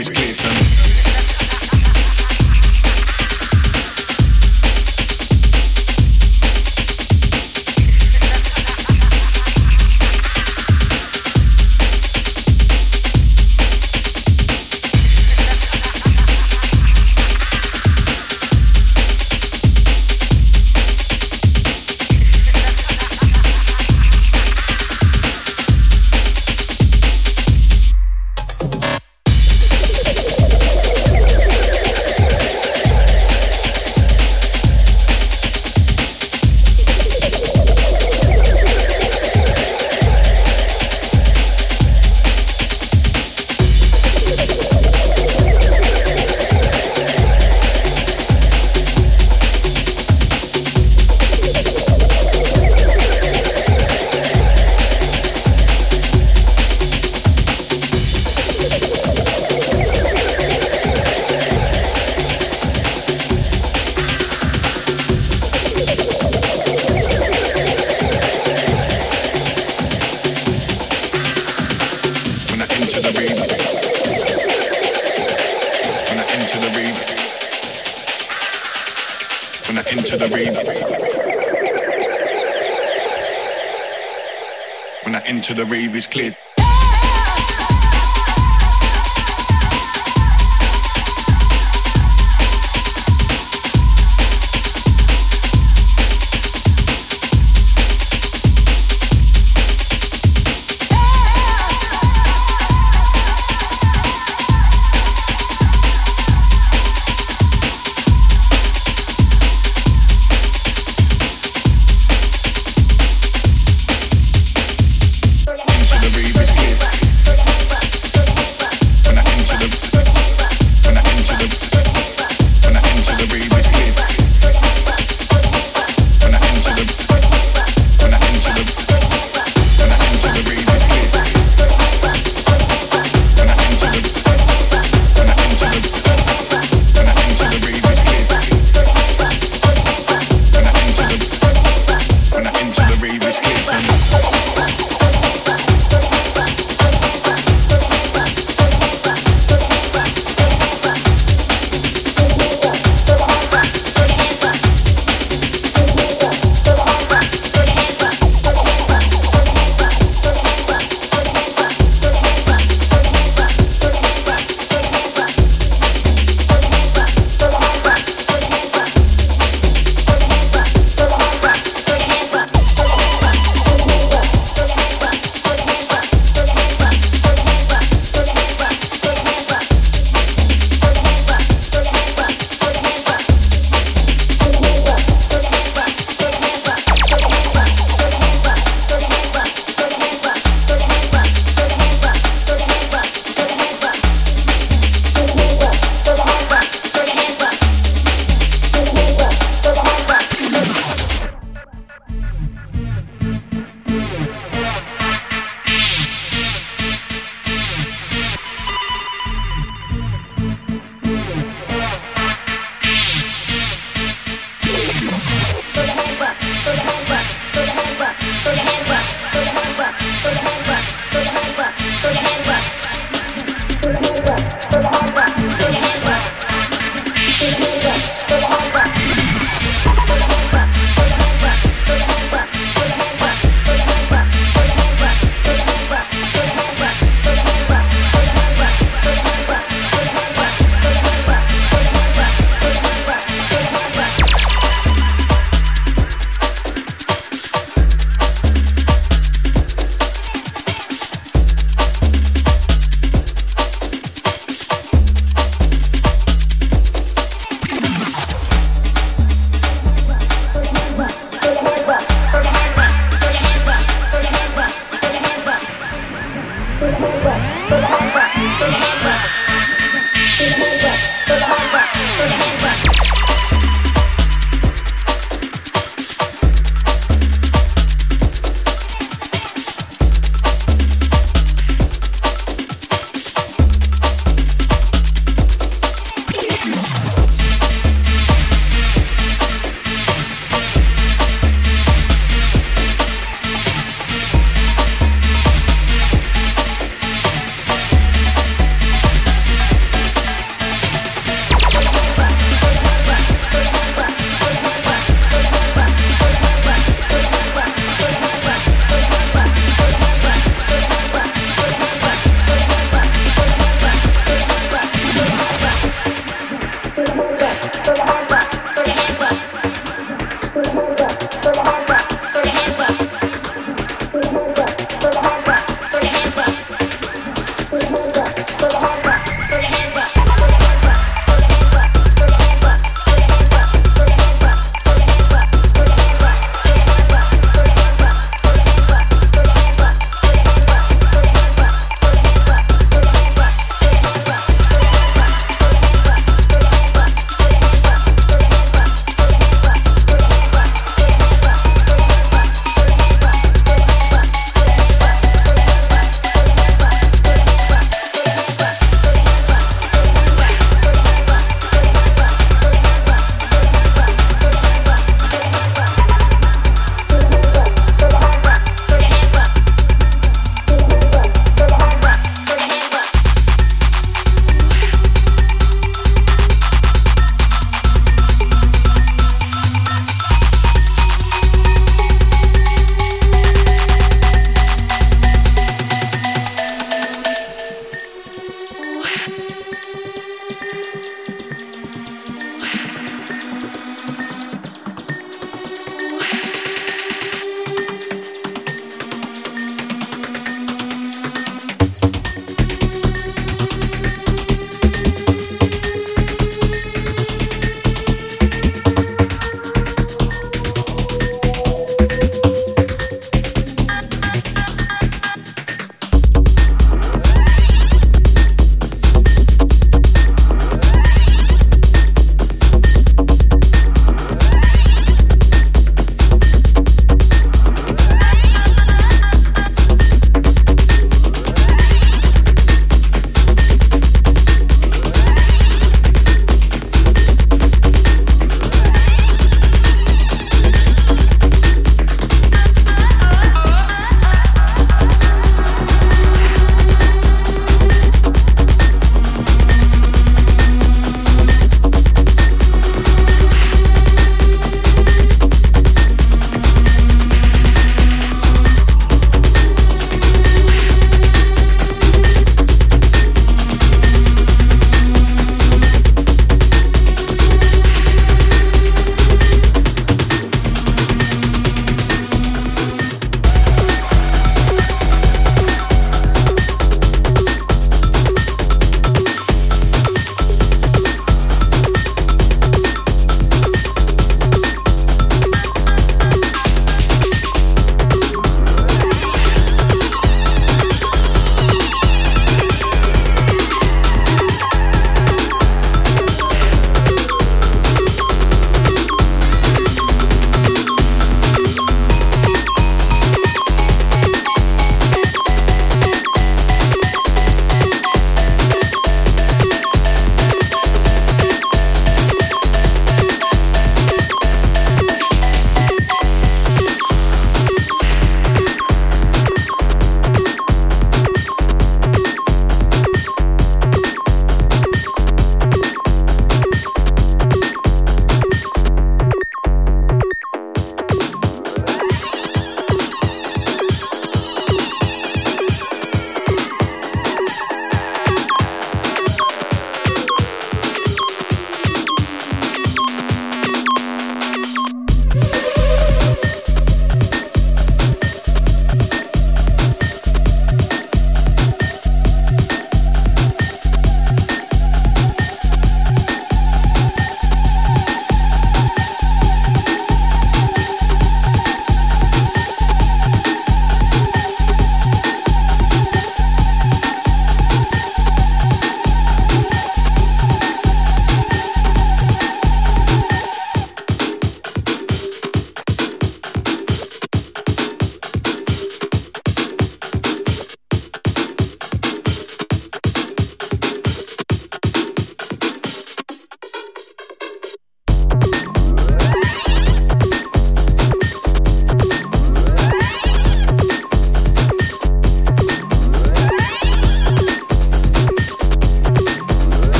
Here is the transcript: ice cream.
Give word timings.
ice 0.00 0.08
cream. 0.08 0.49